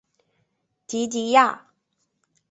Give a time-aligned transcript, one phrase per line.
[0.87, 1.67] 蒂蒂雅。